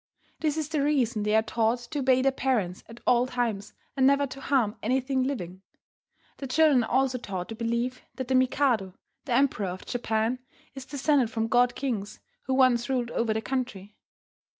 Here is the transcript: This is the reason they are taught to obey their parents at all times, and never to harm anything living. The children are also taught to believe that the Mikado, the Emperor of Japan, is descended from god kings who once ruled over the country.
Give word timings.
This 0.39 0.57
is 0.57 0.69
the 0.69 0.81
reason 0.81 1.21
they 1.21 1.35
are 1.35 1.43
taught 1.43 1.77
to 1.91 1.99
obey 1.99 2.23
their 2.23 2.31
parents 2.31 2.83
at 2.89 2.99
all 3.05 3.27
times, 3.27 3.75
and 3.95 4.07
never 4.07 4.25
to 4.25 4.41
harm 4.41 4.75
anything 4.81 5.21
living. 5.21 5.61
The 6.37 6.47
children 6.47 6.83
are 6.83 6.89
also 6.89 7.19
taught 7.19 7.49
to 7.49 7.55
believe 7.55 8.01
that 8.15 8.27
the 8.27 8.33
Mikado, 8.33 8.95
the 9.25 9.33
Emperor 9.33 9.67
of 9.67 9.85
Japan, 9.85 10.39
is 10.73 10.85
descended 10.87 11.29
from 11.29 11.47
god 11.49 11.75
kings 11.75 12.19
who 12.47 12.55
once 12.55 12.89
ruled 12.89 13.11
over 13.11 13.31
the 13.31 13.43
country. 13.43 13.95